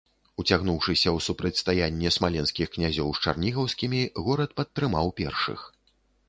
[0.43, 5.59] Уцягнуўшыся ў супрацьстаянне смаленскіх князёў з чарнігаўскімі, горад падтрымаў першых.